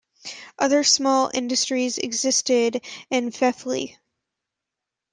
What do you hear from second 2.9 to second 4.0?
in Faifley.